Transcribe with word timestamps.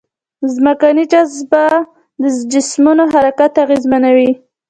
ځمکنۍ 0.53 1.05
جاذبه 1.11 1.65
د 2.21 2.23
جسمونو 2.51 3.03
حرکت 3.13 3.53
اغېزمنوي. 3.65 4.31